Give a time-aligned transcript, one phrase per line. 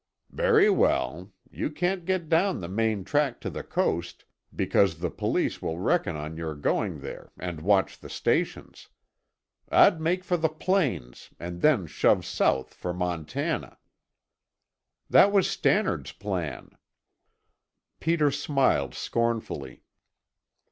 [0.31, 1.31] "Very well!
[1.51, 6.15] You can't get down the main track to the coast, because the police will reckon
[6.15, 8.87] on your going there and watch the stations.
[9.69, 13.77] I'd make for the plains and then shove south for Montana."
[15.07, 16.71] "That was Stannard's plan."
[17.99, 19.83] Peter smiled scornfully.